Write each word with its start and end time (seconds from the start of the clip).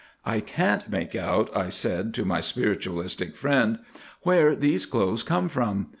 "I 0.25 0.39
can't 0.39 0.89
make 0.89 1.13
out," 1.15 1.55
I 1.55 1.69
said 1.69 2.15
to 2.15 2.25
my 2.25 2.39
spiritualistic 2.41 3.35
friend, 3.35 3.77
"where 4.23 4.55
these 4.55 4.87
clothes 4.87 5.21
come 5.21 5.47
from. 5.47 5.89